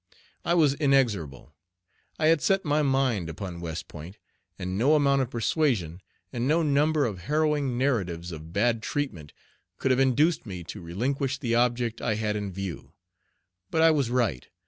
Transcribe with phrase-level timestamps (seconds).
[0.43, 1.53] I was inexorable.
[2.17, 4.17] I had set my mind upon West Point,
[4.57, 6.01] and no amount of persuasion,
[6.33, 9.31] and no number of harrowing narratives of bad treatment,
[9.77, 12.93] could have induced me to relinquish the object I had in view.
[13.69, 14.47] But I was right.